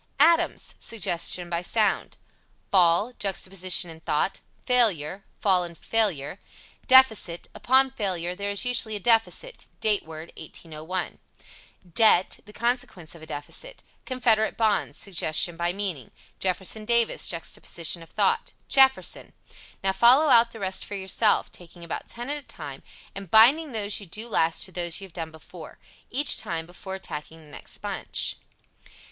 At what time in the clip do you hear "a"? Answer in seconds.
8.95-8.99, 13.21-13.27, 22.43-22.47